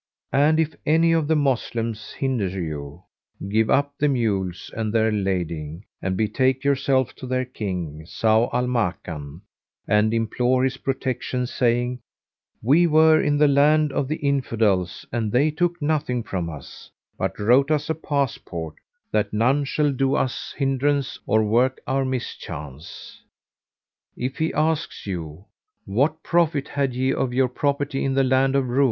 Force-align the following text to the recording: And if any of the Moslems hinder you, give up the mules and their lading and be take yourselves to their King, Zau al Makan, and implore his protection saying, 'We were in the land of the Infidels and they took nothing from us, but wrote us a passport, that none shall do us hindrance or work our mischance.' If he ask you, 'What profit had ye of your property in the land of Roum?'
And 0.33 0.59
if 0.59 0.73
any 0.83 1.11
of 1.11 1.27
the 1.27 1.35
Moslems 1.35 2.13
hinder 2.13 2.47
you, 2.47 3.03
give 3.49 3.69
up 3.69 3.93
the 3.99 4.07
mules 4.07 4.71
and 4.75 4.91
their 4.91 5.11
lading 5.11 5.83
and 6.01 6.17
be 6.17 6.27
take 6.27 6.63
yourselves 6.63 7.13
to 7.17 7.27
their 7.27 7.45
King, 7.45 8.07
Zau 8.07 8.49
al 8.51 8.65
Makan, 8.65 9.41
and 9.87 10.11
implore 10.11 10.63
his 10.63 10.77
protection 10.77 11.45
saying, 11.45 11.99
'We 12.63 12.87
were 12.87 13.21
in 13.21 13.37
the 13.37 13.47
land 13.47 13.91
of 13.93 14.07
the 14.07 14.15
Infidels 14.15 15.05
and 15.11 15.31
they 15.31 15.51
took 15.51 15.79
nothing 15.79 16.23
from 16.23 16.49
us, 16.49 16.89
but 17.15 17.37
wrote 17.37 17.69
us 17.69 17.87
a 17.87 17.93
passport, 17.93 18.73
that 19.11 19.31
none 19.31 19.65
shall 19.65 19.91
do 19.91 20.15
us 20.15 20.55
hindrance 20.57 21.19
or 21.27 21.43
work 21.43 21.79
our 21.85 22.05
mischance.' 22.05 23.21
If 24.17 24.39
he 24.39 24.51
ask 24.55 25.05
you, 25.05 25.45
'What 25.85 26.23
profit 26.23 26.69
had 26.69 26.95
ye 26.95 27.13
of 27.13 27.35
your 27.35 27.47
property 27.49 28.03
in 28.03 28.15
the 28.15 28.23
land 28.23 28.55
of 28.55 28.67
Roum?' 28.67 28.79